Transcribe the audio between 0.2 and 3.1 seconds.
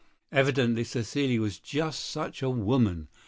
Evidently Cécile was just such a woman.